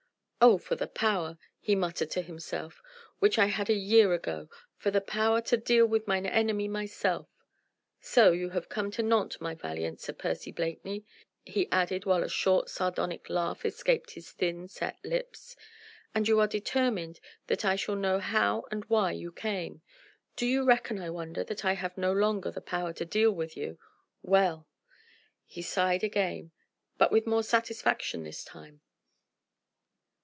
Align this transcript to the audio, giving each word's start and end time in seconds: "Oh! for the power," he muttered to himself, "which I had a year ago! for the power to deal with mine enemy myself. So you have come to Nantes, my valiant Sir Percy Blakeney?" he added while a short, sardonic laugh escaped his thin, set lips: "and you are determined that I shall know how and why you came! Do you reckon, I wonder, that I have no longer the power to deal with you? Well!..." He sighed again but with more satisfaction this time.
"Oh! 0.43 0.57
for 0.57 0.75
the 0.75 0.87
power," 0.87 1.37
he 1.59 1.75
muttered 1.75 2.09
to 2.11 2.23
himself, 2.23 2.81
"which 3.19 3.37
I 3.37 3.45
had 3.45 3.69
a 3.69 3.75
year 3.75 4.11
ago! 4.11 4.49
for 4.75 4.89
the 4.89 4.99
power 4.99 5.39
to 5.41 5.55
deal 5.55 5.85
with 5.85 6.07
mine 6.07 6.25
enemy 6.25 6.67
myself. 6.67 7.27
So 7.99 8.31
you 8.31 8.49
have 8.49 8.67
come 8.67 8.89
to 8.93 9.03
Nantes, 9.03 9.39
my 9.39 9.53
valiant 9.53 10.01
Sir 10.01 10.13
Percy 10.13 10.51
Blakeney?" 10.51 11.05
he 11.45 11.69
added 11.71 12.05
while 12.05 12.23
a 12.23 12.27
short, 12.27 12.71
sardonic 12.71 13.29
laugh 13.29 13.63
escaped 13.63 14.13
his 14.13 14.31
thin, 14.31 14.67
set 14.67 14.97
lips: 15.05 15.55
"and 16.15 16.27
you 16.27 16.39
are 16.39 16.47
determined 16.47 17.19
that 17.45 17.63
I 17.63 17.75
shall 17.75 17.95
know 17.95 18.17
how 18.17 18.63
and 18.71 18.83
why 18.85 19.11
you 19.11 19.31
came! 19.31 19.83
Do 20.35 20.47
you 20.47 20.63
reckon, 20.63 20.99
I 20.99 21.11
wonder, 21.11 21.43
that 21.43 21.63
I 21.63 21.73
have 21.73 21.99
no 21.99 22.11
longer 22.11 22.49
the 22.49 22.61
power 22.61 22.93
to 22.93 23.05
deal 23.05 23.31
with 23.31 23.55
you? 23.55 23.77
Well!..." 24.23 24.67
He 25.45 25.61
sighed 25.61 26.03
again 26.03 26.49
but 26.97 27.11
with 27.11 27.27
more 27.27 27.43
satisfaction 27.43 28.23
this 28.23 28.43
time. 28.43 28.81